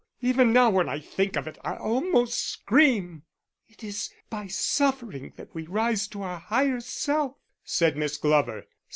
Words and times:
Even 0.21 0.51
now 0.51 0.71
when 0.71 0.89
I 0.89 0.97
think 0.99 1.35
of 1.37 1.45
it 1.47 1.59
I 1.63 1.75
almost 1.75 2.35
scream." 2.39 3.21
"It 3.67 3.83
is 3.83 4.09
by 4.31 4.47
suffering 4.47 5.31
that 5.35 5.53
we 5.53 5.67
rise 5.67 6.07
to 6.07 6.23
our 6.23 6.39
higher 6.39 6.79
self," 6.79 7.35
said 7.63 7.95
Miss 7.95 8.17
Glover. 8.17 8.65